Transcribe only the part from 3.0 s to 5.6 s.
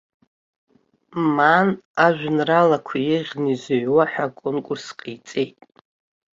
еиӷьны изыҩуа ҳәа аконкурс ҟаиҵеит.